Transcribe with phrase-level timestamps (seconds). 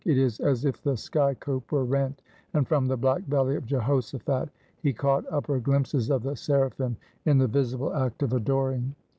[0.03, 2.23] It is as if the sky cope were rent,
[2.55, 4.49] and from the black valley of Jehoshaphat,
[4.81, 8.95] he caught upper glimpses of the seraphim in the visible act of adoring.